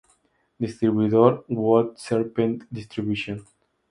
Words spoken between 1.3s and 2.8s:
World Serpent